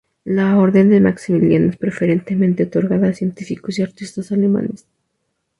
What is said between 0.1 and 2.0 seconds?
La Orden de Maximiliano es